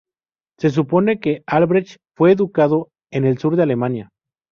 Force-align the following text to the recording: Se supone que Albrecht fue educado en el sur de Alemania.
Se 0.57 0.71
supone 0.71 1.19
que 1.19 1.43
Albrecht 1.45 1.97
fue 2.17 2.31
educado 2.31 2.89
en 3.13 3.23
el 3.25 3.37
sur 3.37 3.55
de 3.55 3.61
Alemania. 3.61 4.09